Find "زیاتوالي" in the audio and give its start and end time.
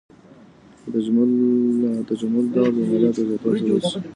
3.29-3.61